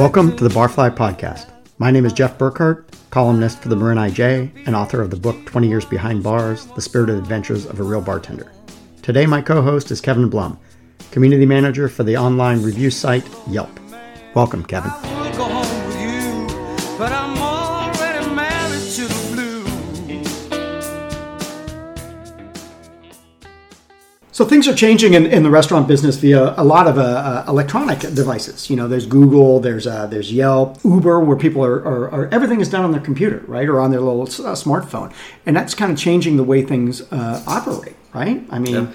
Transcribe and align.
Welcome 0.00 0.34
to 0.36 0.48
the 0.48 0.54
Barfly 0.54 0.96
Podcast. 0.96 1.50
My 1.76 1.90
name 1.90 2.06
is 2.06 2.14
Jeff 2.14 2.38
Burkhart, 2.38 2.86
columnist 3.10 3.58
for 3.58 3.68
the 3.68 3.76
Marin 3.76 3.98
IJ 3.98 4.50
and 4.64 4.74
author 4.74 5.02
of 5.02 5.10
the 5.10 5.16
book 5.16 5.36
20 5.44 5.68
Years 5.68 5.84
Behind 5.84 6.22
Bars 6.22 6.64
The 6.68 6.80
Spirited 6.80 7.18
Adventures 7.18 7.66
of 7.66 7.80
a 7.80 7.82
Real 7.82 8.00
Bartender. 8.00 8.50
Today, 9.02 9.26
my 9.26 9.42
co 9.42 9.60
host 9.60 9.90
is 9.90 10.00
Kevin 10.00 10.30
Blum, 10.30 10.58
community 11.10 11.44
manager 11.44 11.86
for 11.86 12.02
the 12.02 12.16
online 12.16 12.62
review 12.62 12.90
site 12.90 13.28
Yelp. 13.46 13.78
Welcome, 14.34 14.64
Kevin. 14.64 15.19
So 24.40 24.46
things 24.46 24.66
are 24.66 24.74
changing 24.74 25.12
in, 25.12 25.26
in 25.26 25.42
the 25.42 25.50
restaurant 25.50 25.86
business 25.86 26.16
via 26.16 26.54
a 26.58 26.64
lot 26.64 26.86
of 26.86 26.96
uh, 26.96 27.02
uh, 27.02 27.44
electronic 27.46 27.98
devices. 27.98 28.70
You 28.70 28.76
know, 28.76 28.88
there's 28.88 29.04
Google, 29.04 29.60
there's 29.60 29.86
uh, 29.86 30.06
there's 30.06 30.32
Yelp, 30.32 30.82
Uber, 30.82 31.20
where 31.20 31.36
people 31.36 31.62
are, 31.62 31.76
are, 31.86 32.10
are, 32.10 32.28
everything 32.28 32.58
is 32.58 32.70
done 32.70 32.82
on 32.82 32.90
their 32.90 33.02
computer, 33.02 33.44
right, 33.46 33.68
or 33.68 33.82
on 33.82 33.90
their 33.90 34.00
little 34.00 34.22
uh, 34.22 34.54
smartphone, 34.54 35.12
and 35.44 35.54
that's 35.54 35.74
kind 35.74 35.92
of 35.92 35.98
changing 35.98 36.38
the 36.38 36.42
way 36.42 36.62
things 36.62 37.02
uh, 37.12 37.44
operate, 37.46 37.96
right? 38.14 38.42
I 38.48 38.58
mean, 38.58 38.72
yeah. 38.72 38.92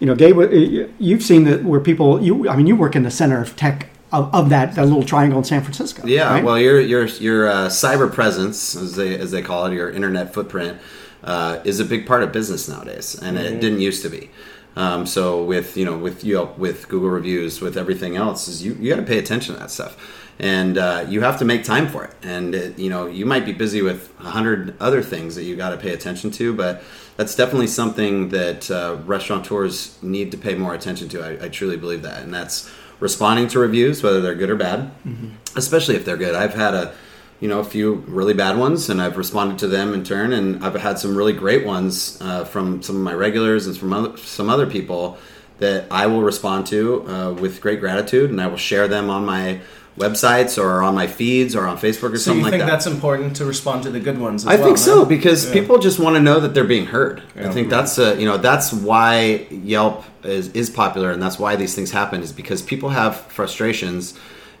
you 0.00 0.06
know, 0.08 0.16
Gabe, 0.16 0.90
you've 0.98 1.22
seen 1.22 1.44
that 1.44 1.62
where 1.62 1.78
people, 1.78 2.20
you, 2.20 2.48
I 2.48 2.56
mean, 2.56 2.66
you 2.66 2.74
work 2.74 2.96
in 2.96 3.04
the 3.04 3.12
center 3.12 3.40
of 3.40 3.54
tech 3.54 3.90
of, 4.10 4.34
of 4.34 4.48
that, 4.48 4.74
that 4.74 4.84
little 4.84 5.04
triangle 5.04 5.38
in 5.38 5.44
San 5.44 5.62
Francisco. 5.62 6.08
Yeah, 6.08 6.28
right? 6.28 6.42
well, 6.42 6.58
your 6.58 6.80
your 6.80 7.04
your 7.06 7.48
uh, 7.48 7.68
cyber 7.68 8.12
presence, 8.12 8.74
as 8.74 8.96
they 8.96 9.16
as 9.16 9.30
they 9.30 9.42
call 9.42 9.66
it, 9.66 9.74
your 9.74 9.92
internet 9.92 10.34
footprint, 10.34 10.76
uh, 11.22 11.60
is 11.62 11.78
a 11.78 11.84
big 11.84 12.04
part 12.04 12.24
of 12.24 12.32
business 12.32 12.68
nowadays, 12.68 13.14
and 13.14 13.36
mm-hmm. 13.36 13.46
it 13.46 13.60
didn't 13.60 13.80
used 13.80 14.02
to 14.02 14.08
be. 14.08 14.30
Um, 14.76 15.06
so 15.06 15.42
with 15.42 15.76
you 15.76 15.84
know 15.84 15.96
with 15.96 16.24
Yelp, 16.24 16.58
with 16.58 16.88
Google 16.88 17.10
reviews, 17.10 17.60
with 17.60 17.76
everything 17.76 18.16
else, 18.16 18.48
is 18.48 18.64
you 18.64 18.74
you 18.74 18.90
got 18.90 19.00
to 19.00 19.06
pay 19.06 19.18
attention 19.18 19.54
to 19.54 19.60
that 19.60 19.70
stuff, 19.70 19.96
and 20.38 20.78
uh, 20.78 21.04
you 21.08 21.20
have 21.22 21.38
to 21.40 21.44
make 21.44 21.64
time 21.64 21.88
for 21.88 22.04
it. 22.04 22.14
And 22.22 22.54
it, 22.54 22.78
you 22.78 22.88
know 22.88 23.06
you 23.06 23.26
might 23.26 23.44
be 23.44 23.52
busy 23.52 23.82
with 23.82 24.12
a 24.20 24.30
hundred 24.30 24.76
other 24.80 25.02
things 25.02 25.34
that 25.34 25.44
you 25.44 25.56
got 25.56 25.70
to 25.70 25.76
pay 25.76 25.92
attention 25.92 26.30
to, 26.32 26.54
but 26.54 26.82
that's 27.16 27.34
definitely 27.34 27.66
something 27.66 28.28
that 28.28 28.70
uh, 28.70 28.98
restaurateurs 29.04 29.98
need 30.02 30.30
to 30.30 30.38
pay 30.38 30.54
more 30.54 30.74
attention 30.74 31.08
to. 31.08 31.22
I, 31.22 31.46
I, 31.46 31.48
truly 31.48 31.76
believe 31.76 32.02
that, 32.02 32.22
and 32.22 32.32
that's 32.32 32.70
responding 33.00 33.48
to 33.48 33.58
reviews, 33.58 34.02
whether 34.02 34.20
they're 34.20 34.36
good 34.36 34.50
or 34.50 34.56
bad, 34.56 34.92
mm-hmm. 35.04 35.30
especially 35.56 35.96
if 35.96 36.04
they're 36.04 36.16
good. 36.16 36.36
I've 36.36 36.54
had 36.54 36.74
a 36.74 36.94
you 37.40 37.48
know 37.48 37.60
a 37.60 37.64
few 37.64 37.94
really 38.06 38.34
bad 38.34 38.58
ones 38.58 38.88
and 38.88 39.00
i've 39.00 39.16
responded 39.16 39.58
to 39.58 39.68
them 39.68 39.94
in 39.94 40.02
turn 40.04 40.32
and 40.32 40.64
i've 40.64 40.74
had 40.74 40.98
some 40.98 41.16
really 41.16 41.32
great 41.32 41.64
ones 41.64 42.18
uh, 42.20 42.44
from 42.44 42.82
some 42.82 42.96
of 42.96 43.02
my 43.02 43.12
regulars 43.12 43.66
and 43.66 43.76
from 43.76 43.92
other, 43.92 44.16
some 44.16 44.48
other 44.48 44.66
people 44.66 45.18
that 45.58 45.86
i 45.90 46.06
will 46.06 46.22
respond 46.22 46.66
to 46.66 47.08
uh, 47.08 47.32
with 47.32 47.60
great 47.60 47.80
gratitude 47.80 48.30
and 48.30 48.40
i 48.40 48.46
will 48.46 48.56
share 48.56 48.88
them 48.88 49.10
on 49.10 49.24
my 49.24 49.60
websites 49.96 50.62
or 50.62 50.80
on 50.80 50.94
my 50.94 51.08
feeds 51.08 51.56
or 51.56 51.66
on 51.66 51.76
facebook 51.76 52.12
or 52.12 52.18
so 52.18 52.30
something 52.30 52.44
like 52.44 52.52
that 52.52 52.58
you 52.58 52.62
think 52.62 52.70
that's 52.70 52.86
important 52.86 53.34
to 53.34 53.44
respond 53.44 53.82
to 53.82 53.90
the 53.90 53.98
good 53.98 54.18
ones 54.18 54.46
i 54.46 54.54
well, 54.54 54.64
think 54.64 54.78
so 54.78 55.04
because 55.04 55.46
yeah. 55.46 55.52
people 55.52 55.78
just 55.78 55.98
want 55.98 56.14
to 56.14 56.22
know 56.22 56.38
that 56.38 56.54
they're 56.54 56.62
being 56.62 56.86
heard 56.86 57.20
yeah. 57.34 57.48
i 57.48 57.52
think 57.52 57.68
that's 57.68 57.98
a, 57.98 58.18
you 58.18 58.24
know 58.24 58.36
that's 58.36 58.72
why 58.72 59.46
yelp 59.50 60.04
is, 60.22 60.48
is 60.52 60.70
popular 60.70 61.10
and 61.10 61.20
that's 61.20 61.38
why 61.38 61.56
these 61.56 61.74
things 61.74 61.90
happen 61.90 62.22
is 62.22 62.32
because 62.32 62.62
people 62.62 62.90
have 62.90 63.16
frustrations 63.22 64.16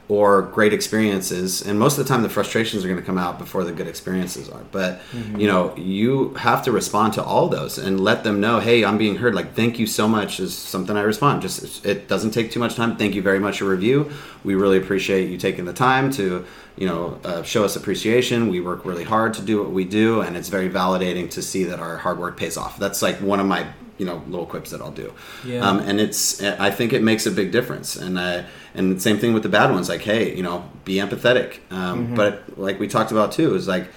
or 0.08 0.42
great 0.42 0.72
experiences 0.72 1.60
and 1.60 1.78
most 1.78 1.98
of 1.98 2.04
the 2.04 2.08
time 2.08 2.22
the 2.22 2.30
frustrations 2.30 2.82
are 2.82 2.88
going 2.88 2.98
to 2.98 3.04
come 3.04 3.18
out 3.18 3.38
before 3.38 3.62
the 3.62 3.72
good 3.72 3.86
experiences 3.86 4.48
are. 4.48 4.62
But 4.72 5.00
mm-hmm. 5.12 5.38
you 5.38 5.46
know 5.46 5.76
you 5.76 6.34
have 6.34 6.62
to 6.64 6.72
respond 6.72 7.12
to 7.14 7.22
all 7.22 7.48
those 7.48 7.76
and 7.76 8.00
let 8.00 8.24
them 8.24 8.40
know 8.40 8.58
hey 8.58 8.84
i'm 8.84 8.96
being 8.96 9.16
heard. 9.16 9.34
Like 9.34 9.54
thank 9.54 9.78
you 9.78 9.86
so 9.86 10.08
much 10.08 10.40
is 10.40 10.56
something 10.56 10.96
i 10.96 11.02
respond. 11.02 11.42
Just 11.42 11.84
it 11.84 12.08
doesn't 12.08 12.30
take 12.30 12.50
too 12.50 12.60
much 12.60 12.74
time. 12.74 12.96
Thank 12.96 13.14
you 13.14 13.22
very 13.22 13.38
much 13.38 13.58
for 13.58 13.66
review. 13.66 14.10
We 14.44 14.54
really 14.54 14.78
appreciate 14.78 15.30
you 15.30 15.36
taking 15.36 15.66
the 15.66 15.74
time 15.74 16.10
to 16.12 16.46
you 16.76 16.86
know 16.86 17.20
uh, 17.24 17.42
show 17.42 17.64
us 17.64 17.76
appreciation. 17.76 18.48
We 18.48 18.60
work 18.60 18.86
really 18.86 19.04
hard 19.04 19.34
to 19.34 19.42
do 19.42 19.62
what 19.62 19.72
we 19.72 19.84
do 19.84 20.22
and 20.22 20.36
it's 20.38 20.48
very 20.48 20.70
validating 20.70 21.30
to 21.32 21.42
see 21.42 21.64
that 21.64 21.80
our 21.80 21.98
hard 21.98 22.18
work 22.18 22.38
pays 22.38 22.56
off. 22.56 22.78
That's 22.78 23.02
like 23.02 23.16
one 23.16 23.40
of 23.40 23.46
my 23.46 23.66
you 23.98 24.06
know 24.06 24.22
little 24.28 24.46
quips 24.46 24.70
that 24.70 24.80
I'll 24.80 24.90
do. 24.90 25.12
Yeah. 25.44 25.60
Um, 25.60 25.80
and 25.80 26.00
it's 26.00 26.42
I 26.42 26.70
think 26.70 26.92
it 26.92 27.02
makes 27.02 27.26
a 27.26 27.30
big 27.30 27.52
difference. 27.52 27.96
And 27.96 28.18
I, 28.18 28.46
and 28.74 29.00
same 29.02 29.18
thing 29.18 29.34
with 29.34 29.42
the 29.42 29.48
bad 29.48 29.70
ones. 29.70 29.88
Like 29.88 30.02
hey, 30.02 30.34
you 30.34 30.42
know, 30.42 30.68
be 30.84 30.94
empathetic. 30.94 31.58
Um, 31.70 32.06
mm-hmm. 32.06 32.14
But 32.14 32.58
like 32.58 32.78
we 32.80 32.88
talked 32.88 33.10
about 33.10 33.32
too, 33.32 33.54
is 33.54 33.68
like 33.68 33.88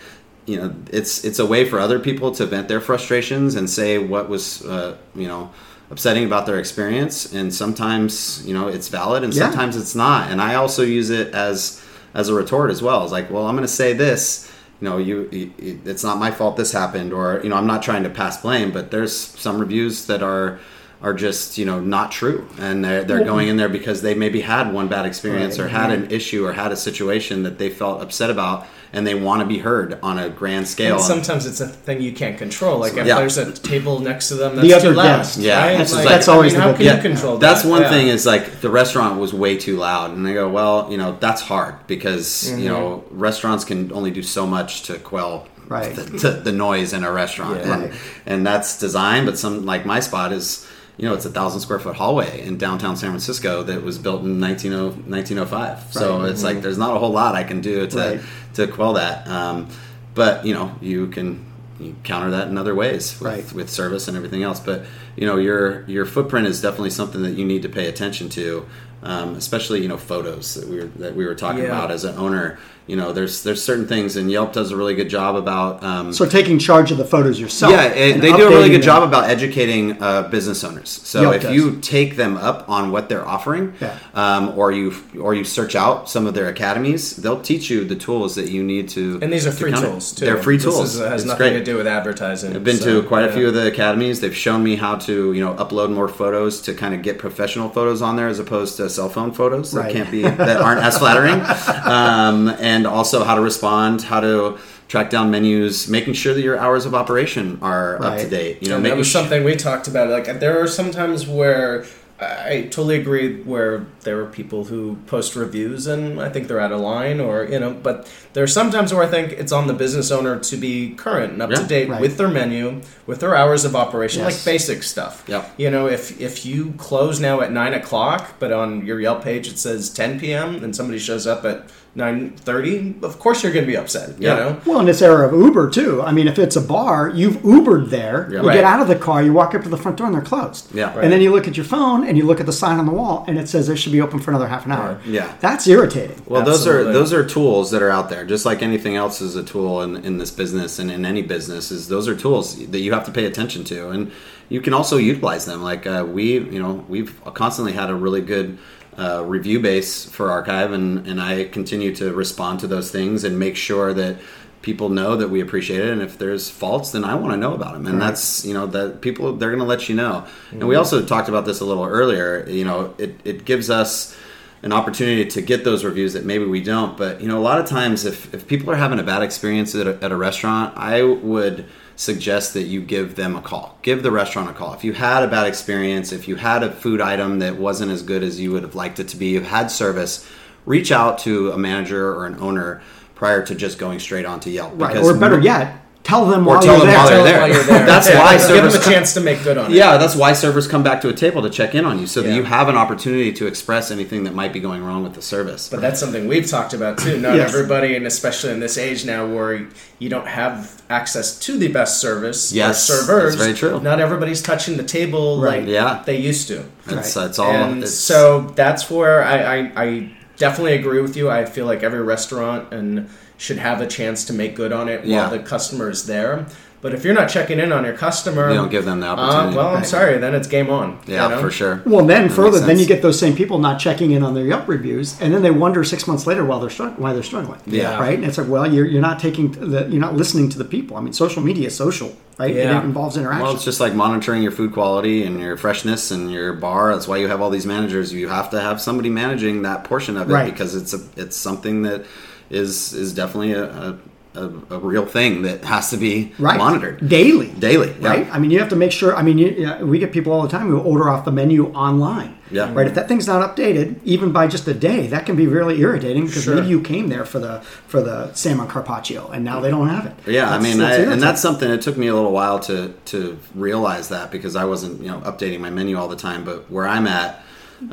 you 0.45 0.57
know 0.57 0.73
it's 0.91 1.23
it's 1.23 1.39
a 1.39 1.45
way 1.45 1.65
for 1.65 1.79
other 1.79 1.99
people 1.99 2.31
to 2.33 2.45
vent 2.45 2.67
their 2.67 2.81
frustrations 2.81 3.55
and 3.55 3.69
say 3.69 3.97
what 3.97 4.29
was 4.29 4.65
uh, 4.65 4.97
you 5.15 5.27
know 5.27 5.51
upsetting 5.89 6.25
about 6.25 6.45
their 6.45 6.57
experience 6.57 7.33
and 7.33 7.53
sometimes 7.53 8.45
you 8.47 8.53
know 8.53 8.67
it's 8.67 8.87
valid 8.87 9.23
and 9.23 9.33
yeah. 9.33 9.43
sometimes 9.43 9.75
it's 9.75 9.93
not 9.93 10.31
and 10.31 10.41
i 10.41 10.55
also 10.55 10.83
use 10.83 11.09
it 11.09 11.33
as 11.33 11.83
as 12.13 12.29
a 12.29 12.33
retort 12.33 12.71
as 12.71 12.81
well 12.81 13.03
it's 13.03 13.11
like 13.11 13.29
well 13.29 13.45
i'm 13.45 13.55
going 13.55 13.67
to 13.67 13.73
say 13.73 13.91
this 13.91 14.49
you 14.81 14.89
know, 14.89 14.97
you, 14.97 15.29
it's 15.31 16.03
not 16.03 16.17
my 16.17 16.31
fault 16.31 16.57
this 16.57 16.71
happened, 16.71 17.13
or 17.13 17.39
you 17.43 17.49
know, 17.49 17.55
I'm 17.55 17.67
not 17.67 17.83
trying 17.83 18.03
to 18.03 18.09
pass 18.09 18.41
blame, 18.41 18.71
but 18.71 18.89
there's 18.89 19.15
some 19.15 19.59
reviews 19.59 20.07
that 20.07 20.23
are 20.23 20.59
are 21.01 21.13
just 21.13 21.57
you 21.57 21.65
know 21.65 21.79
not 21.79 22.11
true 22.11 22.47
and 22.59 22.85
they're, 22.85 23.03
they're 23.03 23.23
going 23.23 23.47
in 23.47 23.57
there 23.57 23.69
because 23.69 24.01
they 24.01 24.13
maybe 24.13 24.41
had 24.41 24.71
one 24.71 24.87
bad 24.87 25.05
experience 25.05 25.57
right. 25.57 25.65
or 25.65 25.69
had 25.69 25.91
an 25.91 26.11
issue 26.11 26.45
or 26.45 26.53
had 26.53 26.71
a 26.71 26.75
situation 26.75 27.43
that 27.43 27.57
they 27.57 27.69
felt 27.69 28.01
upset 28.01 28.29
about 28.29 28.67
and 28.93 29.07
they 29.07 29.15
want 29.15 29.41
to 29.41 29.47
be 29.47 29.57
heard 29.57 29.97
on 30.03 30.19
a 30.19 30.29
grand 30.29 30.67
scale. 30.67 30.95
And 30.95 31.03
sometimes 31.03 31.45
it's 31.45 31.61
a 31.61 31.67
thing 31.67 32.01
you 32.01 32.11
can't 32.11 32.37
control. 32.37 32.79
Like 32.79 32.97
if 32.97 33.07
yeah. 33.07 33.15
there's 33.15 33.37
a 33.37 33.51
table 33.51 33.99
next 33.99 34.27
to 34.29 34.35
them 34.35 34.55
that's 34.55 34.67
the 34.67 34.73
other 34.73 34.89
too 34.89 34.95
loud, 34.95 35.17
guest. 35.17 35.39
yeah, 35.39 35.65
right? 35.65 35.77
that's, 35.77 35.93
like, 35.93 36.07
that's 36.07 36.27
always 36.27 36.53
I 36.53 36.57
mean, 36.57 36.67
how 36.67 36.73
can 36.75 36.85
yeah. 36.85 36.95
you 36.97 37.01
control 37.01 37.37
that? 37.37 37.47
That's 37.47 37.65
one 37.65 37.83
yeah. 37.83 37.89
thing 37.89 38.07
is 38.07 38.25
like 38.25 38.61
the 38.61 38.69
restaurant 38.69 39.19
was 39.19 39.33
way 39.33 39.57
too 39.57 39.77
loud, 39.77 40.11
and 40.11 40.25
they 40.25 40.33
go, 40.33 40.49
well, 40.49 40.91
you 40.91 40.97
know, 40.97 41.17
that's 41.19 41.41
hard 41.41 41.87
because 41.87 42.27
mm-hmm. 42.27 42.59
you 42.59 42.69
know 42.69 43.03
restaurants 43.11 43.63
can 43.63 43.91
only 43.93 44.11
do 44.11 44.21
so 44.21 44.45
much 44.45 44.83
to 44.83 44.99
quell 44.99 45.47
right. 45.67 45.95
the, 45.95 46.03
the, 46.03 46.31
the 46.31 46.51
noise 46.51 46.93
in 46.93 47.03
a 47.03 47.11
restaurant, 47.11 47.61
and, 47.61 47.83
right. 47.83 47.93
and 48.25 48.45
that's 48.45 48.77
design. 48.77 49.25
But 49.25 49.37
some 49.37 49.65
like 49.65 49.85
my 49.85 49.99
spot 49.99 50.33
is 50.33 50.67
you 51.01 51.09
know, 51.09 51.15
it's 51.15 51.25
a 51.25 51.31
thousand 51.31 51.61
square 51.61 51.79
foot 51.79 51.95
hallway 51.95 52.45
in 52.45 52.57
downtown 52.57 52.95
San 52.95 53.09
Francisco 53.09 53.63
that 53.63 53.81
was 53.81 53.97
built 53.97 54.21
in 54.21 54.39
1905. 54.39 55.51
Right. 55.51 55.91
So 55.91 56.21
it's 56.21 56.37
mm-hmm. 56.37 56.45
like 56.45 56.61
there's 56.61 56.77
not 56.77 56.95
a 56.95 56.99
whole 56.99 57.09
lot 57.09 57.33
I 57.33 57.43
can 57.43 57.59
do 57.59 57.87
to 57.87 57.97
right. 57.97 58.21
to 58.53 58.67
quell 58.67 58.93
that. 58.93 59.27
Um, 59.27 59.67
but 60.13 60.45
you 60.45 60.53
know, 60.53 60.75
you 60.79 61.07
can 61.07 61.43
you 61.79 61.95
counter 62.03 62.29
that 62.29 62.49
in 62.49 62.57
other 62.57 62.75
ways 62.75 63.19
with, 63.19 63.27
right. 63.27 63.53
with 63.53 63.67
service 63.67 64.07
and 64.07 64.15
everything 64.15 64.43
else. 64.43 64.59
But 64.59 64.85
you 65.15 65.25
know, 65.25 65.37
your 65.37 65.89
your 65.89 66.05
footprint 66.05 66.45
is 66.45 66.61
definitely 66.61 66.91
something 66.91 67.23
that 67.23 67.31
you 67.31 67.45
need 67.45 67.63
to 67.63 67.69
pay 67.69 67.87
attention 67.87 68.29
to, 68.29 68.67
um, 69.03 69.35
especially 69.35 69.81
you 69.81 69.87
know 69.87 69.97
photos 69.97 70.53
that 70.55 70.67
we 70.67 70.77
were 70.77 70.85
that 70.85 71.15
we 71.15 71.25
were 71.25 71.35
talking 71.35 71.63
yeah. 71.63 71.69
about 71.69 71.91
as 71.91 72.03
an 72.03 72.17
owner 72.17 72.59
you 72.87 72.95
know 72.95 73.13
there's 73.13 73.43
there's 73.43 73.63
certain 73.63 73.87
things 73.87 74.17
and 74.17 74.31
yelp 74.31 74.53
does 74.53 74.71
a 74.71 74.75
really 74.75 74.95
good 74.95 75.09
job 75.09 75.35
about 75.35 75.81
um, 75.83 76.11
so 76.11 76.25
taking 76.25 76.57
charge 76.57 76.91
of 76.91 76.97
the 76.97 77.05
photos 77.05 77.39
yourself 77.39 77.71
yeah 77.71 77.85
it, 77.85 78.19
they 78.19 78.31
do 78.33 78.47
a 78.47 78.49
really 78.49 78.69
good 78.69 78.81
them. 78.81 78.85
job 78.85 79.03
about 79.03 79.29
educating 79.29 80.01
uh, 80.01 80.23
business 80.23 80.63
owners 80.63 80.89
so 80.89 81.21
yelp 81.21 81.35
if 81.35 81.41
does. 81.43 81.55
you 81.55 81.79
take 81.79 82.15
them 82.15 82.35
up 82.37 82.67
on 82.67 82.91
what 82.91 83.07
they're 83.07 83.25
offering 83.25 83.73
yeah. 83.79 83.97
um, 84.13 84.57
or 84.57 84.71
you 84.71 84.93
or 85.19 85.33
you 85.33 85.43
search 85.43 85.75
out 85.75 86.09
some 86.09 86.25
of 86.25 86.33
their 86.33 86.49
academies 86.49 87.15
they'll 87.17 87.41
teach 87.41 87.69
you 87.69 87.85
the 87.85 87.95
tools 87.95 88.35
that 88.35 88.49
you 88.49 88.63
need 88.63 88.89
to 88.89 89.19
and 89.21 89.31
these 89.31 89.45
are 89.45 89.51
free 89.51 89.71
to 89.71 89.79
tools 89.79 90.11
too 90.11 90.25
they're 90.25 90.41
free 90.41 90.57
tools 90.57 90.81
this 90.81 90.95
is, 90.95 90.99
has 90.99 91.21
it's 91.21 91.27
nothing 91.27 91.53
great. 91.53 91.59
to 91.59 91.63
do 91.63 91.77
with 91.77 91.87
advertising 91.87 92.55
i've 92.55 92.63
been 92.63 92.77
so, 92.77 93.01
to 93.01 93.07
quite 93.07 93.21
yeah. 93.21 93.29
a 93.29 93.33
few 93.33 93.47
of 93.47 93.53
the 93.53 93.67
academies 93.67 94.19
they've 94.21 94.35
shown 94.35 94.63
me 94.63 94.75
how 94.75 94.95
to 94.95 95.31
you 95.33 95.39
know 95.39 95.53
upload 95.55 95.93
more 95.93 96.09
photos 96.09 96.59
to 96.59 96.73
kind 96.73 96.93
of 96.93 97.01
get 97.03 97.19
professional 97.19 97.69
photos 97.69 98.01
on 98.01 98.15
there 98.15 98.27
as 98.27 98.39
opposed 98.39 98.75
to 98.75 98.89
cell 98.91 99.09
phone 99.09 99.31
photos 99.31 99.71
that 99.71 99.81
right. 99.81 99.93
can't 99.93 100.11
be 100.11 100.21
that 100.21 100.57
aren't 100.57 100.81
as 100.81 100.97
flattering 100.97 101.41
um, 101.85 102.49
and 102.59 102.85
also 102.85 103.23
how 103.23 103.35
to 103.35 103.41
respond, 103.41 104.01
how 104.01 104.19
to 104.19 104.57
track 104.87 105.09
down 105.09 105.31
menus, 105.31 105.87
making 105.87 106.13
sure 106.13 106.33
that 106.33 106.41
your 106.41 106.59
hours 106.59 106.85
of 106.85 106.93
operation 106.93 107.57
are 107.61 107.97
right. 107.97 108.13
up 108.13 108.19
to 108.19 108.29
date. 108.29 108.61
You 108.61 108.69
know, 108.69 108.81
that 108.81 108.97
was 108.97 109.07
sh- 109.07 109.13
something 109.13 109.43
we 109.43 109.55
talked 109.55 109.87
about. 109.87 110.09
Like 110.09 110.39
there 110.39 110.61
are 110.61 110.67
some 110.67 110.91
times 110.91 111.25
where 111.25 111.85
I 112.21 112.63
totally 112.63 112.99
agree 112.99 113.41
where 113.41 113.87
there 114.01 114.21
are 114.21 114.27
people 114.27 114.65
who 114.65 114.97
post 115.07 115.35
reviews 115.35 115.87
and 115.87 116.21
I 116.21 116.29
think 116.29 116.47
they're 116.47 116.59
out 116.59 116.71
of 116.71 116.79
line 116.79 117.19
or 117.19 117.45
you 117.45 117.59
know, 117.59 117.73
but 117.73 118.11
there 118.33 118.43
are 118.43 118.47
sometimes 118.47 118.93
where 118.93 119.03
I 119.03 119.07
think 119.07 119.31
it's 119.33 119.51
on 119.51 119.67
the 119.67 119.73
business 119.73 120.11
owner 120.11 120.39
to 120.39 120.57
be 120.57 120.93
current 120.93 121.33
and 121.33 121.41
up 121.41 121.49
yeah, 121.49 121.57
to 121.57 121.67
date 121.67 121.89
right. 121.89 121.99
with 121.99 122.17
their 122.17 122.27
menu, 122.27 122.81
with 123.07 123.21
their 123.21 123.35
hours 123.35 123.65
of 123.65 123.75
operation, 123.75 124.21
yes. 124.21 124.35
like 124.35 124.45
basic 124.45 124.83
stuff. 124.83 125.23
Yep. 125.27 125.53
You 125.57 125.71
know, 125.71 125.87
if 125.87 126.21
if 126.21 126.45
you 126.45 126.73
close 126.77 127.19
now 127.19 127.41
at 127.41 127.51
nine 127.51 127.73
o'clock, 127.73 128.35
but 128.39 128.51
on 128.51 128.85
your 128.85 128.99
Yelp 128.99 129.23
page 129.23 129.47
it 129.47 129.57
says 129.57 129.89
ten 129.89 130.19
PM 130.19 130.63
and 130.63 130.75
somebody 130.75 130.99
shows 130.99 131.25
up 131.25 131.43
at 131.43 131.69
nine 131.93 132.31
thirty, 132.31 132.95
of 133.01 133.19
course 133.19 133.43
you're 133.43 133.51
going 133.51 133.65
to 133.65 133.71
be 133.71 133.77
upset. 133.77 134.19
You 134.19 134.29
know. 134.29 134.61
Well, 134.65 134.79
in 134.79 134.85
this 134.85 135.01
era 135.01 135.27
of 135.27 135.33
Uber 135.33 135.69
too. 135.69 136.01
I 136.01 136.11
mean, 136.11 136.27
if 136.27 136.39
it's 136.39 136.55
a 136.55 136.61
bar, 136.61 137.09
you've 137.09 137.37
Ubered 137.37 137.89
there. 137.89 138.29
Yeah. 138.31 138.41
You 138.41 138.47
right. 138.47 138.53
get 138.55 138.63
out 138.63 138.79
of 138.79 138.87
the 138.87 138.95
car, 138.95 139.21
you 139.21 139.33
walk 139.33 139.53
up 139.55 139.63
to 139.63 139.69
the 139.69 139.77
front 139.77 139.97
door, 139.97 140.07
and 140.07 140.15
they're 140.15 140.21
closed. 140.21 140.73
Yeah. 140.73 140.93
Right. 140.95 141.03
And 141.03 141.11
then 141.11 141.21
you 141.21 141.31
look 141.31 141.47
at 141.47 141.57
your 141.57 141.65
phone 141.65 142.07
and 142.07 142.17
you 142.17 142.25
look 142.25 142.39
at 142.39 142.45
the 142.45 142.53
sign 142.53 142.79
on 142.79 142.85
the 142.85 142.93
wall, 142.93 143.25
and 143.27 143.37
it 143.37 143.49
says 143.49 143.67
they 143.67 143.75
should 143.75 143.91
be 143.91 144.01
open 144.01 144.19
for 144.19 144.31
another 144.31 144.47
half 144.47 144.65
an 144.65 144.71
hour. 144.71 144.95
Right. 144.95 145.05
Yeah. 145.05 145.35
That's 145.41 145.67
irritating. 145.67 146.21
Well, 146.25 146.41
Absolutely. 146.41 146.43
those 146.43 146.67
are 146.67 146.93
those 146.93 147.13
are 147.13 147.25
tools 147.27 147.71
that 147.71 147.81
are 147.81 147.91
out 147.91 148.09
there, 148.09 148.25
just 148.25 148.45
like 148.45 148.61
anything 148.61 148.95
else 148.95 149.21
is 149.21 149.35
a 149.35 149.43
tool 149.43 149.81
in, 149.81 149.97
in 149.97 150.17
this 150.17 150.31
business 150.31 150.79
and 150.79 150.89
in 150.91 151.05
any 151.05 151.21
business. 151.21 151.71
Is 151.71 151.87
those 151.87 152.07
are 152.07 152.15
tools 152.15 152.67
that 152.67 152.79
you 152.79 152.93
have 152.93 153.05
to 153.05 153.11
pay 153.11 153.25
attention 153.25 153.63
to, 153.65 153.89
and 153.89 154.11
you 154.49 154.61
can 154.61 154.73
also 154.73 154.97
utilize 154.97 155.45
them. 155.45 155.61
Like 155.63 155.87
uh, 155.87 156.05
we, 156.07 156.33
you 156.33 156.61
know, 156.61 156.85
we've 156.87 157.19
constantly 157.33 157.73
had 157.73 157.89
a 157.89 157.95
really 157.95 158.21
good 158.21 158.57
uh, 158.97 159.23
review 159.25 159.59
base 159.59 160.05
for 160.05 160.29
archive 160.29 160.71
and, 160.73 161.07
and 161.07 161.21
i 161.21 161.45
continue 161.45 161.95
to 161.95 162.11
respond 162.13 162.59
to 162.59 162.67
those 162.67 162.91
things 162.91 163.23
and 163.23 163.39
make 163.39 163.55
sure 163.55 163.93
that 163.93 164.17
people 164.61 164.89
know 164.89 165.15
that 165.15 165.29
we 165.29 165.41
appreciate 165.41 165.79
it. 165.79 165.89
And 165.89 166.01
if 166.03 166.17
there's 166.17 166.49
faults 166.49 166.91
then 166.91 167.03
i 167.03 167.15
want 167.15 167.33
to 167.33 167.37
know 167.37 167.53
about 167.53 167.73
them 167.73 167.87
and 167.87 167.99
Right. 167.99 168.07
that's 168.07 168.45
you 168.45 168.53
know 168.53 168.67
that 168.67 169.01
people 169.01 169.35
they're 169.37 169.49
going 169.49 169.59
to 169.61 169.65
let 169.65 169.87
you 169.89 169.95
know. 169.95 170.25
And 170.51 170.67
we 170.67 170.75
also 170.75 171.03
talked 171.05 171.29
about 171.29 171.45
this 171.45 171.61
a 171.61 171.65
little 171.65 171.85
earlier 171.85 172.45
you 172.47 172.65
know 172.65 172.93
it, 172.97 173.19
it 173.23 173.45
gives 173.45 173.69
us 173.69 174.15
an 174.63 174.71
opportunity 174.71 175.25
to 175.25 175.41
get 175.41 175.63
those 175.63 175.83
reviews 175.83 176.13
that 176.13 176.23
maybe 176.23 176.45
we 176.45 176.61
don't. 176.61 176.95
But 176.97 177.21
you 177.21 177.27
know 177.27 177.39
a 177.39 177.41
lot 177.41 177.59
of 177.59 177.65
times 177.65 178.05
if, 178.05 178.31
if 178.33 178.45
people 178.45 178.69
are 178.71 178.75
having 178.75 178.99
a 178.99 179.03
bad 179.03 179.23
experience 179.23 179.73
at 179.73 179.87
a, 179.87 180.03
at 180.03 180.11
a 180.11 180.15
restaurant 180.17 180.77
i 180.77 181.01
would 181.01 181.65
suggest 182.01 182.55
that 182.55 182.63
you 182.63 182.81
give 182.81 183.15
them 183.15 183.35
a 183.35 183.41
call. 183.41 183.77
Give 183.83 184.01
the 184.01 184.09
restaurant 184.09 184.49
a 184.49 184.53
call. 184.53 184.73
If 184.73 184.83
you 184.83 184.91
had 184.91 185.21
a 185.21 185.27
bad 185.27 185.45
experience 185.45 186.11
if 186.11 186.27
you 186.27 186.35
had 186.35 186.63
a 186.63 186.71
food 186.71 186.99
item 186.99 187.37
that 187.39 187.57
wasn't 187.57 187.91
as 187.91 188.01
good 188.01 188.23
as 188.23 188.39
you 188.39 188.51
would 188.53 188.63
have 188.63 188.73
liked 188.73 188.99
it 188.99 189.09
to 189.09 189.17
be 189.17 189.27
you 189.27 189.41
had 189.41 189.69
service 189.69 190.27
reach 190.65 190.91
out 190.91 191.19
to 191.19 191.51
a 191.51 191.57
manager 191.59 192.11
or 192.11 192.25
an 192.25 192.39
owner 192.39 192.81
prior 193.13 193.45
to 193.45 193.53
just 193.53 193.77
going 193.77 193.99
straight 193.99 194.25
onto 194.25 194.49
yelp. 194.49 194.73
Right. 194.75 194.97
Or 194.97 195.15
better 195.15 195.39
yet, 195.39 195.80
tell 196.03 196.25
them 196.25 196.47
Or 196.47 196.53
while 196.55 196.61
tell 196.61 196.77
you're 196.77 196.85
them 196.85 196.87
there. 196.87 196.97
while 196.97 197.09
they're 197.09 197.23
there. 197.23 197.39
while 197.39 197.49
you're 197.49 197.63
there. 197.63 197.85
That's 197.85 198.09
Yeah, 198.09 198.19
why 198.19 198.31
give 198.37 198.47
them 198.47 198.57
servers 198.71 198.75
a 198.87 198.89
chance 198.91 199.13
to 199.13 199.21
make 199.21 199.43
good 199.43 199.57
on 199.57 199.71
it. 199.71 199.75
yeah, 199.75 199.97
that's 199.97 200.15
why 200.15 200.33
servers 200.33 200.67
come 200.67 200.83
back 200.83 201.01
to 201.01 201.09
a 201.09 201.13
table 201.13 201.41
to 201.43 201.49
check 201.49 201.75
in 201.75 201.85
on 201.85 201.99
you, 201.99 202.07
so 202.07 202.21
that 202.21 202.33
you 202.35 202.43
have 202.43 202.69
an 202.69 202.75
opportunity 202.75 203.31
to 203.33 203.47
express 203.47 203.91
anything 203.91 204.23
that 204.23 204.33
might 204.33 204.51
be 204.51 204.59
going 204.59 204.83
wrong 204.83 205.03
with 205.03 205.13
the 205.13 205.21
service. 205.21 205.69
But 205.69 205.81
that's 205.81 205.99
something 205.99 206.27
we've 206.27 206.47
talked 206.49 206.73
about 206.73 206.97
too. 206.97 207.17
Not 207.19 207.35
Yes. 207.35 207.49
everybody, 207.53 207.95
and 207.95 208.05
especially 208.07 208.51
in 208.51 208.59
this 208.59 208.77
age 208.77 209.05
now 209.05 209.25
where 209.27 209.67
you 209.99 210.09
don't 210.09 210.27
have 210.27 210.81
access 210.89 211.37
to 211.39 211.57
the 211.57 211.67
best 211.67 211.99
service 212.01 212.51
Yes, 212.51 212.89
or 212.89 212.93
servers. 213.03 213.35
that's 213.35 213.45
very 213.45 213.53
true. 213.57 213.79
Not 213.81 213.99
everybody's 213.99 214.41
touching 214.41 214.77
the 214.77 214.83
table 214.83 215.39
Right. 215.41 215.59
like 215.61 215.69
Yeah. 215.69 216.01
they 216.05 216.17
used 216.17 216.47
to. 216.49 216.63
it's, 216.87 217.15
Right. 217.15 217.25
it's 217.27 217.39
all. 217.39 217.51
and 217.51 217.83
it's, 217.83 217.93
so 217.93 218.51
that's 218.55 218.89
where 218.89 219.23
I, 219.23 219.37
I, 219.37 219.71
I 219.75 220.09
definitely 220.37 220.73
agree 220.73 221.01
with 221.01 221.15
you. 221.15 221.29
I 221.29 221.45
feel 221.45 221.65
like 221.67 221.83
every 221.83 222.01
restaurant 222.01 222.73
and 222.73 223.07
should 223.41 223.57
have 223.57 223.81
a 223.81 223.87
chance 223.87 224.23
to 224.25 224.33
make 224.33 224.55
good 224.55 224.71
on 224.71 224.87
it 224.87 225.03
Yeah. 225.03 225.21
while 225.21 225.31
the 225.31 225.39
customer 225.39 225.89
is 225.89 226.05
there. 226.05 226.45
But 226.79 226.95
if 226.95 227.03
you're 227.05 227.13
not 227.13 227.29
checking 227.29 227.59
in 227.59 227.71
on 227.71 227.83
your 227.85 227.93
customer, 227.95 228.49
you 228.49 228.55
don't 228.55 228.69
give 228.71 228.85
them 228.85 228.99
the 229.01 229.07
uh, 229.07 229.13
opportunity. 229.15 229.55
well, 229.57 229.75
I'm 229.75 229.83
sorry. 229.83 230.17
Then 230.17 230.33
it's 230.33 230.47
game 230.47 230.69
on. 230.71 230.97
you 231.05 231.13
yeah, 231.13 231.27
know? 231.27 231.39
for 231.39 231.51
sure. 231.51 231.81
Well, 231.85 232.03
then 232.05 232.27
That 232.27 232.33
further, 232.33 232.59
then 232.59 232.79
you 232.79 232.87
get 232.87 233.03
those 233.03 233.19
same 233.19 233.35
people 233.35 233.59
not 233.59 233.79
checking 233.79 234.09
in 234.11 234.23
on 234.23 234.33
their 234.33 234.45
Yelp 234.45 234.67
reviews, 234.67 235.19
and 235.21 235.31
then 235.31 235.43
they 235.43 235.51
wonder 235.51 235.83
six 235.83 236.07
months 236.07 236.25
later 236.25 236.43
while 236.43 236.59
they're 236.59 236.69
strugg- 236.71 236.97
why 236.97 237.13
they're 237.13 237.21
struggling. 237.21 237.59
Yeah. 237.67 237.99
right. 237.99 238.15
And 238.15 238.25
it's 238.25 238.39
like, 238.39 238.47
well, 238.47 238.71
you're, 238.71 238.85
you're 238.87 239.01
not 239.01 239.19
taking 239.19 239.51
the 239.51 239.87
you're 239.89 240.01
not 240.01 240.15
listening 240.15 240.49
to 240.49 240.57
the 240.57 240.65
people. 240.65 240.97
I 240.97 241.01
mean, 241.01 241.13
social 241.13 241.43
media 241.43 241.67
is 241.67 241.75
social, 241.75 242.15
right? 242.39 242.53
Yeah. 242.55 242.79
It 242.79 242.83
involves 242.85 243.15
interaction. 243.15 243.43
Well, 243.43 243.53
it's 243.55 243.65
just 243.65 243.79
like 243.79 243.93
monitoring 243.93 244.41
your 244.41 244.51
food 244.51 244.71
quality 244.73 245.23
and 245.23 245.39
your 245.39 245.57
freshness 245.57 246.09
and 246.09 246.31
your 246.31 246.53
bar. 246.53 246.93
That's 246.95 247.07
why 247.07 247.17
you 247.17 247.27
have 247.27 247.41
all 247.41 247.51
these 247.51 247.67
managers. 247.67 248.11
You 248.11 248.27
have 248.29 248.49
to 248.51 248.59
have 248.59 248.81
somebody 248.81 249.09
managing 249.09 249.61
that 249.63 249.83
portion 249.83 250.17
of 250.17 250.31
it 250.31 250.33
Right. 250.33 250.51
because 250.51 250.73
it's 250.75 250.93
a 250.95 250.99
it's 251.15 251.37
something 251.37 251.83
that 251.83 252.05
is 252.51 252.93
is 252.93 253.13
definitely 253.13 253.53
a, 253.53 253.63
a, 253.63 253.97
a, 254.35 254.45
a 254.71 254.79
real 254.79 255.05
thing 255.05 255.41
that 255.43 255.63
has 255.63 255.89
to 255.89 255.97
be 255.97 256.33
right. 256.37 256.57
monitored 256.57 257.07
daily. 257.07 257.47
daily. 257.51 257.95
yeah. 257.99 258.07
Right. 258.07 258.27
I 258.31 258.39
mean, 258.39 258.51
you 258.51 258.59
have 258.59 258.69
to 258.69 258.75
make 258.75 258.91
sure. 258.91 259.15
I 259.15 259.23
mean, 259.23 259.37
you, 259.37 259.47
yeah, 259.49 259.81
we 259.81 259.99
get 259.99 260.11
people 260.11 260.33
all 260.33 260.41
the 260.41 260.49
time 260.49 260.67
who 260.67 260.79
order 260.79 261.09
off 261.09 261.25
the 261.25 261.31
menu 261.31 261.71
online. 261.73 262.37
Yeah. 262.51 262.73
Right. 262.73 262.85
If 262.87 262.95
that 262.95 263.07
thing's 263.07 263.27
not 263.27 263.55
updated, 263.55 264.01
even 264.03 264.33
by 264.33 264.47
just 264.47 264.67
a 264.67 264.73
day, 264.73 265.07
that 265.07 265.25
can 265.25 265.37
be 265.37 265.47
really 265.47 265.79
irritating 265.79 266.25
because 266.25 266.43
Sure. 266.43 266.55
maybe 266.55 266.67
you 266.67 266.81
came 266.81 267.07
there 267.07 267.23
for 267.23 267.39
the 267.39 267.61
for 267.87 268.01
the 268.01 268.33
salmon 268.33 268.67
carpaccio 268.67 269.29
and 269.29 269.45
now 269.45 269.61
they 269.61 269.69
don't 269.69 269.87
have 269.87 270.05
it. 270.05 270.13
Yeah, 270.27 270.49
I 270.53 270.59
mean, 270.59 270.77
that's 270.77 270.99
I, 270.99 271.11
and 271.13 271.21
that's 271.21 271.41
something. 271.41 271.69
It 271.71 271.81
took 271.81 271.95
me 271.95 272.07
a 272.07 272.13
little 272.13 272.33
while 272.33 272.59
to 272.61 272.93
to 273.05 273.39
realize 273.55 274.09
that 274.09 274.31
because 274.31 274.57
I 274.57 274.65
wasn't, 274.65 275.01
you 275.01 275.07
know, 275.07 275.19
updating 275.21 275.61
my 275.61 275.69
menu 275.69 275.97
all 275.97 276.09
the 276.09 276.17
time. 276.17 276.43
But 276.43 276.69
where 276.69 276.87
I'm 276.87 277.07
at 277.07 277.41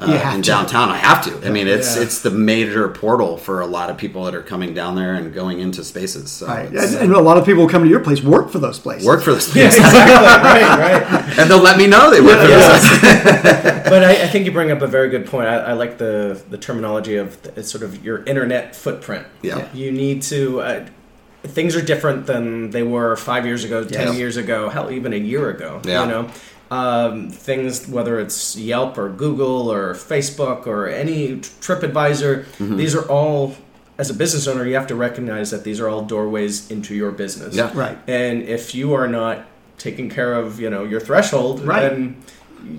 uh, 0.00 0.06
You 0.06 0.12
have 0.18 0.34
in 0.34 0.42
to. 0.42 0.46
downtown, 0.50 0.90
I 0.90 0.96
have 0.98 1.24
to. 1.24 1.46
I 1.46 1.50
mean, 1.50 1.66
it's 1.68 1.96
Yeah. 1.96 2.02
it's 2.02 2.20
the 2.20 2.30
major 2.30 2.88
portal 2.88 3.36
for 3.38 3.60
a 3.60 3.66
lot 3.66 3.88
of 3.90 3.96
people 3.96 4.24
that 4.24 4.34
are 4.34 4.42
coming 4.42 4.74
down 4.74 4.96
there 4.96 5.14
and 5.14 5.32
going 5.32 5.60
into 5.60 5.82
spaces. 5.84 6.30
So 6.30 6.46
Right. 6.46 6.66
it's- 6.66 6.94
And, 6.94 7.04
and 7.04 7.12
a 7.14 7.20
lot 7.20 7.36
of 7.38 7.46
people 7.46 7.62
who 7.62 7.68
come 7.68 7.82
to 7.84 7.88
your 7.88 8.00
place 8.00 8.22
work 8.22 8.50
for 8.50 8.58
those 8.58 8.78
places. 8.78 9.06
work 9.06 9.22
for 9.22 9.32
this 9.32 9.48
Yeah, 9.54 9.68
place, 9.70 9.76
exactly. 9.76 10.14
right, 10.14 10.78
right. 11.02 11.38
and 11.38 11.50
they'll 11.50 11.62
let 11.62 11.78
me 11.78 11.86
know 11.86 12.10
they 12.10 12.20
work 12.20 12.38
for 12.40 12.48
Yeah. 12.48 12.78
this. 12.78 12.88
but 13.88 14.04
I, 14.04 14.24
I 14.24 14.28
think 14.28 14.44
you 14.44 14.52
bring 14.52 14.70
up 14.70 14.82
a 14.82 14.86
very 14.86 15.08
good 15.08 15.26
point. 15.26 15.48
I, 15.48 15.56
I 15.56 15.72
like 15.72 15.98
the 15.98 16.40
the 16.50 16.58
terminology 16.58 17.16
of 17.16 17.40
the, 17.42 17.62
sort 17.62 17.82
of 17.84 18.04
your 18.04 18.22
internet 18.24 18.76
footprint. 18.76 19.26
Yeah. 19.42 19.66
You 19.72 19.90
need 19.92 20.22
to. 20.22 20.60
Uh, 20.60 20.86
things 21.44 21.76
are 21.76 21.80
different 21.82 22.26
than 22.26 22.70
they 22.70 22.82
were 22.82 23.16
five 23.16 23.46
years 23.46 23.64
ago, 23.64 23.84
ten 23.84 24.08
Yes. 24.08 24.16
years 24.16 24.36
ago, 24.36 24.68
hell, 24.68 24.90
even 24.90 25.12
a 25.12 25.16
year 25.16 25.48
ago. 25.50 25.80
Yeah. 25.84 26.02
You 26.04 26.10
know, 26.10 26.28
um, 26.70 27.30
things 27.30 27.88
whether 27.88 28.20
it's 28.20 28.56
Yelp 28.56 28.98
or 28.98 29.08
Google 29.08 29.72
or 29.72 29.94
Facebook 29.94 30.66
or 30.66 30.86
any 30.88 31.36
TripAdvisor, 31.38 32.44
Mm-hmm. 32.44 32.76
these 32.76 32.94
are 32.94 33.08
all. 33.08 33.56
As 33.98 34.10
a 34.10 34.14
business 34.14 34.46
owner, 34.46 34.64
you 34.64 34.76
have 34.76 34.86
to 34.86 34.94
recognize 34.94 35.50
that 35.50 35.64
these 35.64 35.80
are 35.80 35.88
all 35.88 36.02
doorways 36.04 36.70
into 36.70 36.94
your 36.94 37.10
business. 37.10 37.56
Yeah. 37.56 37.72
Right. 37.74 37.98
And 38.06 38.42
if 38.44 38.72
you 38.72 38.94
are 38.94 39.08
not 39.08 39.44
taking 39.76 40.08
care 40.08 40.34
of, 40.34 40.60
you 40.60 40.70
know, 40.70 40.84
your 40.84 41.00
threshold, 41.00 41.62
Right. 41.66 41.80
then 41.88 42.16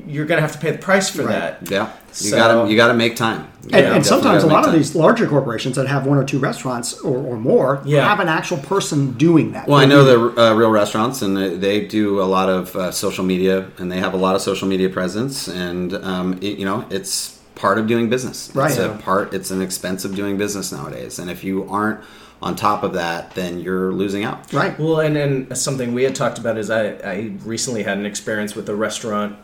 you're 0.08 0.26
going 0.26 0.38
to 0.38 0.42
have 0.42 0.52
to 0.54 0.58
pay 0.60 0.72
the 0.72 0.78
price 0.78 1.10
for 1.10 1.24
Right. 1.24 1.60
that. 1.60 1.70
Yeah, 1.72 1.90
you 2.20 2.30
So- 2.32 2.38
gotta 2.38 2.70
you 2.70 2.76
gotta 2.76 2.94
make 2.94 3.16
time. 3.16 3.48
You 3.68 3.78
And, 3.78 3.86
and 3.98 4.06
sometimes 4.06 4.44
a 4.44 4.48
lot 4.48 4.66
of 4.66 4.72
make 4.74 4.80
these 4.82 4.96
larger 4.96 5.28
corporations 5.28 5.76
that 5.76 5.88
have 5.88 6.06
one 6.06 6.18
or 6.18 6.24
two 6.24 6.40
restaurants 6.40 6.94
or, 7.02 7.18
or 7.18 7.38
more 7.38 7.82
Yeah. 7.86 8.08
have 8.08 8.20
an 8.20 8.28
actual 8.28 8.58
person 8.58 9.12
doing 9.14 9.52
that. 9.52 9.68
Well, 9.68 9.80
I 9.80 9.86
know 9.86 10.04
the 10.04 10.42
uh, 10.42 10.54
real 10.56 10.72
restaurants, 10.72 11.22
and 11.22 11.36
they- 11.38 11.56
they 11.56 11.82
do 11.86 12.22
a 12.22 12.24
lot 12.26 12.50
of 12.50 12.76
uh, 12.76 12.92
social 12.92 13.24
media, 13.24 13.66
and 13.78 13.92
they 13.92 13.98
have 13.98 14.14
a 14.14 14.18
lot 14.18 14.36
of 14.36 14.42
social 14.42 14.68
media 14.68 14.90
presence, 14.90 15.48
and 15.48 15.94
um, 16.04 16.38
it, 16.42 16.58
you 16.58 16.66
know, 16.66 16.86
it's 16.90 17.38
part 17.56 17.78
of 17.78 17.88
doing 17.88 18.10
business. 18.10 18.50
Right. 18.54 18.72
It's 18.72 18.80
a 18.80 18.90
part. 19.04 19.34
It's 19.34 19.52
an 19.52 19.62
expense 19.62 20.06
of 20.06 20.16
doing 20.16 20.38
business 20.38 20.72
nowadays, 20.72 21.20
and 21.20 21.30
if 21.30 21.44
you 21.44 21.68
aren't 21.70 22.00
on 22.42 22.56
top 22.56 22.84
of 22.84 22.94
that, 22.94 23.36
then 23.36 23.60
you're 23.60 23.92
losing 23.92 24.24
out. 24.24 24.40
Right. 24.54 24.80
Well, 24.80 25.02
and 25.02 25.14
then 25.14 25.54
something 25.56 25.94
we 25.94 26.04
had 26.04 26.16
talked 26.16 26.40
about 26.40 26.58
is 26.58 26.70
I, 26.72 26.86
I 27.04 27.32
recently 27.44 27.84
had 27.84 27.98
an 27.98 28.06
experience 28.06 28.56
with 28.56 28.70
a 28.70 28.76
restaurant 28.76 29.36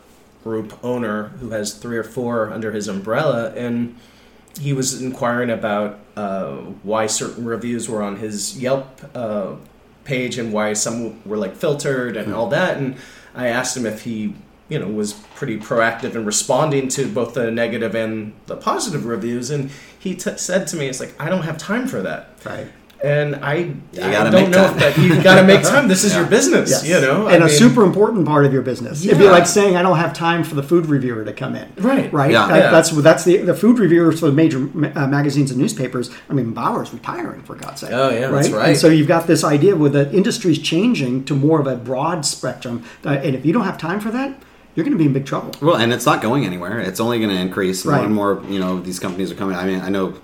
group 0.46 0.78
owner 0.84 1.30
who 1.40 1.50
has 1.50 1.74
three 1.74 1.98
or 1.98 2.04
four 2.04 2.52
under 2.52 2.70
his 2.70 2.86
umbrella, 2.86 3.52
and 3.56 3.96
he 4.60 4.72
was 4.72 5.02
inquiring 5.02 5.50
about 5.50 5.98
uh, 6.16 6.52
why 6.84 7.08
certain 7.08 7.44
reviews 7.44 7.88
were 7.88 8.00
on 8.00 8.14
his 8.16 8.56
Yelp 8.56 8.86
uh, 9.16 9.56
page 10.04 10.38
and 10.38 10.52
why 10.52 10.72
some 10.72 11.20
were 11.28 11.36
like 11.36 11.56
filtered 11.56 12.16
and 12.16 12.32
all 12.32 12.48
that. 12.48 12.76
And 12.76 12.94
I 13.34 13.48
asked 13.48 13.76
him 13.76 13.86
if 13.86 14.04
he, 14.04 14.34
you 14.68 14.78
know, 14.78 14.86
was 14.86 15.14
pretty 15.34 15.58
proactive 15.58 16.14
in 16.14 16.24
responding 16.24 16.86
to 16.90 17.12
both 17.12 17.34
the 17.34 17.50
negative 17.50 17.96
and 17.96 18.32
the 18.46 18.56
positive 18.56 19.04
reviews, 19.04 19.50
and 19.50 19.72
he 19.98 20.14
t- 20.14 20.38
said 20.38 20.68
to 20.68 20.76
me, 20.76 20.86
"It's 20.86 21.00
like 21.00 21.20
I 21.20 21.28
don't 21.28 21.42
have 21.42 21.58
time 21.58 21.88
for 21.88 22.02
that." 22.02 22.30
Right. 22.44 22.68
And 23.04 23.36
I, 23.36 23.52
I 23.52 23.74
gotta 23.92 24.30
don't 24.30 24.32
make 24.44 24.50
know 24.50 24.66
time. 24.66 24.74
if 24.74 24.78
that 24.96 24.98
you 24.98 25.22
got 25.22 25.38
to 25.40 25.46
make 25.46 25.62
time. 25.74 25.86
This 25.86 26.02
is 26.02 26.14
your 26.16 26.24
business, 26.26 26.70
Yes. 26.70 26.88
you 26.88 26.98
know, 27.00 27.26
and 27.26 27.42
I 27.44 27.46
a 27.46 27.48
mean- 27.50 27.58
super 27.58 27.84
important 27.84 28.26
part 28.26 28.46
of 28.46 28.52
your 28.54 28.62
business. 28.62 29.04
It'd 29.04 29.18
be 29.18 29.28
like 29.28 29.46
saying, 29.46 29.76
"I 29.76 29.82
don't 29.82 29.98
have 29.98 30.14
time 30.14 30.42
for 30.42 30.54
the 30.54 30.62
food 30.62 30.86
reviewer 30.86 31.22
to 31.24 31.32
come 31.34 31.54
in." 31.56 31.68
Right. 31.76 32.10
Right. 32.12 32.30
Yeah. 32.32 32.48
That, 32.48 32.56
Yeah. 32.58 32.70
That's 32.70 32.90
that's 32.90 33.24
the 33.24 33.36
the 33.38 33.54
food 33.54 33.78
reviewers 33.78 34.20
for 34.20 34.26
the 34.26 34.32
major 34.32 34.58
uh, 34.96 35.06
magazines 35.08 35.50
and 35.50 35.60
newspapers. 35.60 36.10
I 36.30 36.32
mean, 36.32 36.52
Bauer's 36.54 36.92
retiring 36.92 37.42
for 37.42 37.54
God's 37.54 37.82
sake. 37.82 37.90
Oh, 37.92 38.08
yeah, 38.10 38.30
that's 38.30 38.48
And 38.48 38.76
so 38.76 38.88
you've 38.88 39.08
got 39.08 39.26
this 39.26 39.44
idea 39.44 39.76
where 39.76 39.90
the 39.90 40.10
industry's 40.12 40.58
changing 40.58 41.24
to 41.26 41.34
more 41.34 41.60
of 41.60 41.66
a 41.66 41.76
broad 41.76 42.24
spectrum, 42.24 42.82
uh, 43.04 43.10
and 43.10 43.34
if 43.36 43.44
you 43.44 43.52
don't 43.52 43.64
have 43.64 43.76
time 43.78 44.00
for 44.00 44.10
that, 44.10 44.42
you're 44.74 44.84
going 44.84 44.96
to 44.96 44.98
be 44.98 45.04
in 45.06 45.12
big 45.12 45.26
trouble. 45.26 45.52
Well, 45.60 45.76
and 45.76 45.92
it's 45.92 46.06
not 46.06 46.22
going 46.22 46.44
anywhere. 46.46 46.78
It's 46.80 47.00
only 47.00 47.18
going 47.18 47.30
to 47.30 47.40
increase. 47.40 47.84
More 47.84 47.94
Right. 47.94 48.04
and 48.06 48.14
more, 48.14 48.42
you 48.48 48.58
know, 48.58 48.80
these 48.80 48.98
companies 48.98 49.30
are 49.30 49.34
coming. 49.34 49.54
I 49.56 49.64
mean, 49.66 49.80
I 49.80 49.88
know, 49.90 50.14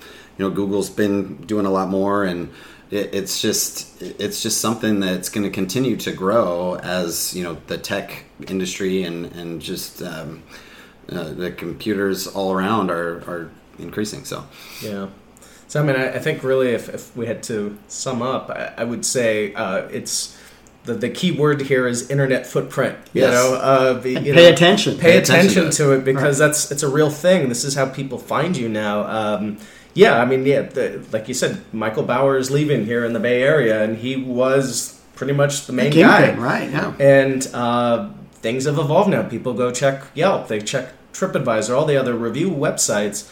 you 0.42 0.48
know, 0.48 0.54
Google's 0.54 0.90
been 0.90 1.36
doing 1.46 1.66
a 1.66 1.70
lot 1.70 1.88
more, 1.88 2.24
and 2.24 2.50
it, 2.90 3.14
it's 3.14 3.40
just 3.40 4.02
it's 4.02 4.42
just 4.42 4.60
something 4.60 4.98
that's 4.98 5.28
going 5.28 5.44
to 5.44 5.50
continue 5.50 5.96
to 5.98 6.12
grow 6.12 6.74
as 6.82 7.32
you 7.34 7.44
know 7.44 7.58
the 7.68 7.78
tech 7.78 8.24
industry 8.48 9.04
and 9.04 9.26
and 9.36 9.62
just 9.62 10.02
um, 10.02 10.42
uh, 11.08 11.30
the 11.30 11.52
computers 11.52 12.26
all 12.26 12.52
around 12.52 12.90
are 12.90 13.18
are 13.28 13.50
increasing. 13.78 14.24
So 14.24 14.44
Yeah. 14.82 15.08
So 15.68 15.80
I 15.80 15.86
mean, 15.86 15.96
I, 15.96 16.16
I 16.16 16.18
think 16.18 16.42
really, 16.42 16.70
if, 16.70 16.88
if 16.88 17.16
we 17.16 17.26
had 17.26 17.42
to 17.44 17.78
sum 17.88 18.20
up, 18.20 18.50
I, 18.50 18.74
I 18.78 18.84
would 18.84 19.06
say 19.06 19.54
uh, 19.54 19.86
it's 19.88 20.36
the 20.84 20.94
the 20.94 21.08
key 21.08 21.30
word 21.30 21.62
here 21.62 21.86
is 21.86 22.10
internet 22.10 22.46
footprint. 22.46 22.96
You 23.14 23.22
Yes. 23.22 23.32
know, 23.32 23.54
uh, 23.54 24.02
you 24.04 24.18
pay 24.20 24.32
know, 24.32 24.48
attention. 24.48 24.98
Pay, 24.98 25.12
Pay 25.12 25.18
attention 25.18 25.68
attention, 25.68 25.70
to 25.70 25.76
to 25.84 25.92
it 25.92 26.04
because 26.04 26.36
that's 26.36 26.70
it's 26.72 26.82
a 26.82 26.88
real 26.88 27.10
thing. 27.10 27.48
This 27.48 27.64
is 27.64 27.74
how 27.74 27.86
people 27.88 28.18
find 28.18 28.56
you 28.56 28.68
now. 28.68 29.06
Um, 29.06 29.58
yeah, 29.94 30.20
I 30.20 30.24
mean, 30.24 30.44
yeah, 30.46 30.62
the, 30.62 31.04
like 31.12 31.28
you 31.28 31.34
said, 31.34 31.60
Michael 31.72 32.02
Bauer 32.02 32.36
is 32.36 32.50
leaving 32.50 32.86
here 32.86 33.04
in 33.04 33.12
the 33.12 33.20
Bay 33.20 33.42
Area, 33.42 33.82
and 33.84 33.96
he 33.98 34.16
was 34.16 35.00
pretty 35.14 35.32
much 35.32 35.66
the 35.66 35.72
main 35.72 35.92
guy. 35.92 36.26
Kingpin, 36.26 36.40
right? 36.42 36.70
Yeah. 36.70 36.94
And 36.98 37.46
uh, 37.54 38.10
things 38.34 38.64
have 38.64 38.78
evolved 38.78 39.10
now. 39.10 39.22
People 39.28 39.54
go 39.54 39.70
check 39.70 40.02
Yelp, 40.14 40.48
they 40.48 40.60
check 40.60 40.92
TripAdvisor, 41.12 41.76
all 41.76 41.84
the 41.84 41.96
other 41.96 42.14
review 42.14 42.50
websites. 42.50 43.30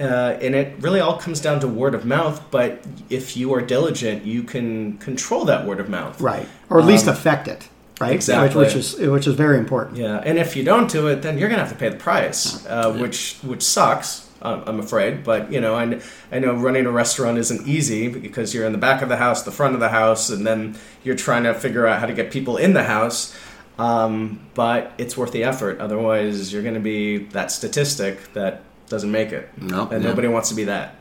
Uh, 0.00 0.38
and 0.40 0.54
it 0.54 0.74
really 0.80 0.98
all 0.98 1.18
comes 1.18 1.42
down 1.42 1.60
to 1.60 1.68
word 1.68 1.94
of 1.94 2.06
mouth. 2.06 2.42
But 2.50 2.82
if 3.10 3.36
you 3.36 3.52
are 3.52 3.60
diligent, 3.60 4.24
you 4.24 4.42
can 4.42 4.96
control 4.96 5.44
that 5.44 5.66
word 5.66 5.78
of 5.78 5.90
mouth. 5.90 6.18
Right. 6.20 6.48
Or 6.70 6.80
at 6.80 6.86
least 6.86 7.06
Um, 7.06 7.12
affect 7.12 7.46
it. 7.48 7.68
Right. 8.00 8.12
exactly. 8.14 8.58
Which, 8.64 8.74
which 8.74 8.76
is 8.76 8.98
which 8.98 9.26
is 9.26 9.34
very 9.34 9.58
important. 9.58 9.98
Yeah. 9.98 10.22
And 10.24 10.38
if 10.38 10.56
you 10.56 10.64
don't 10.64 10.90
do 10.90 11.06
it, 11.08 11.20
then 11.20 11.36
you're 11.36 11.50
gonna 11.50 11.60
have 11.60 11.68
to 11.72 11.76
pay 11.78 11.90
the 11.90 11.96
price, 11.98 12.64
uh, 12.66 12.90
which 12.94 13.36
which 13.42 13.60
sucks. 13.62 14.26
Uh, 14.42 14.62
I'm 14.66 14.80
afraid. 14.80 15.22
But 15.24 15.52
you 15.52 15.60
know, 15.60 15.74
I, 15.74 16.00
I 16.32 16.38
know 16.38 16.54
running 16.54 16.86
a 16.86 16.90
restaurant 16.90 17.38
isn't 17.38 17.66
easy 17.68 18.08
because 18.08 18.54
you're 18.54 18.64
in 18.66 18.72
the 18.72 18.78
back 18.78 19.02
of 19.02 19.08
the 19.08 19.16
house, 19.16 19.42
the 19.42 19.50
front 19.52 19.74
of 19.74 19.80
the 19.80 19.88
house, 19.90 20.30
and 20.30 20.46
then 20.46 20.78
you're 21.04 21.16
trying 21.16 21.44
to 21.44 21.54
figure 21.54 21.86
out 21.86 22.00
how 22.00 22.06
to 22.06 22.14
get 22.14 22.30
people 22.30 22.56
in 22.56 22.72
the 22.72 22.84
house. 22.84 23.36
Um, 23.78 24.40
but 24.54 24.92
it's 24.98 25.16
worth 25.16 25.32
the 25.32 25.44
effort. 25.44 25.78
Otherwise, 25.80 26.52
you're 26.52 26.62
going 26.62 26.74
to 26.74 26.80
be 26.80 27.18
that 27.28 27.50
statistic 27.50 28.32
that 28.34 28.62
doesn't 28.88 29.10
make 29.10 29.32
it, 29.32 29.48
No, 29.60 29.88
and 29.88 30.02
yeah. 30.02 30.08
nobody 30.10 30.28
wants 30.28 30.48
to 30.50 30.54
be 30.54 30.64
that. 30.64 30.96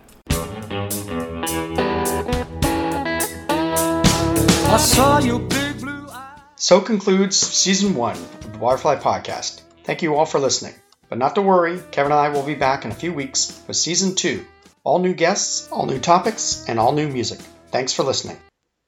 I 4.71 4.77
saw 4.77 5.19
your 5.19 5.39
big 5.39 5.79
blue 5.79 6.07
eyes. 6.09 6.39
So 6.55 6.79
concludes 6.79 7.35
season 7.37 7.95
one 7.95 8.15
of 8.15 8.41
the 8.53 8.57
Barfly 8.59 9.01
Podcast. 9.01 9.61
Thank 9.83 10.01
you 10.03 10.15
all 10.15 10.25
for 10.25 10.39
listening. 10.39 10.75
But 11.09 11.17
not 11.17 11.35
to 11.35 11.41
worry, 11.41 11.81
Kevin 11.89 12.11
and 12.11 12.21
I 12.21 12.29
will 12.29 12.43
be 12.43 12.53
back 12.53 12.85
in 12.85 12.91
a 12.91 12.95
few 12.95 13.11
weeks 13.11 13.61
with 13.67 13.75
season 13.75 14.13
two. 14.13 14.45
All 14.83 14.99
new 14.99 15.15
guests, 15.15 15.67
all 15.71 15.87
new 15.87 15.99
topics, 15.99 16.63
and 16.67 16.79
all 16.79 16.93
new 16.93 17.09
music. 17.09 17.39
Thanks 17.71 17.93
for 17.93 18.03
listening. 18.03 18.37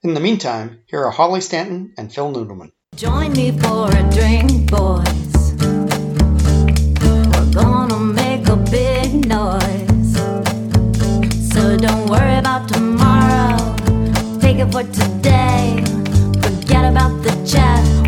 In 0.03 0.13
the 0.13 0.19
meantime, 0.19 0.81
here 0.85 1.03
are 1.03 1.09
Holly 1.11 1.41
Stanton 1.41 1.93
and 1.97 2.13
Phil 2.13 2.31
Noodleman. 2.31 2.71
Join 2.95 3.33
me 3.33 3.51
for 3.57 3.89
a 3.89 4.03
drink, 4.11 4.69
boys. 4.69 5.53
We're 7.31 7.51
gonna 7.53 7.99
make 7.99 8.47
a 8.47 8.55
big 8.55 9.25
noise. 9.27 10.13
So 11.51 11.75
don't 11.75 12.07
worry 12.07 12.37
about 12.37 12.67
tomorrow. 12.69 13.57
Take 14.39 14.59
it 14.59 14.71
for 14.71 14.83
today. 14.83 15.83
Forget 16.41 16.85
about 16.85 17.23
the 17.23 17.31
chat. 17.51 18.00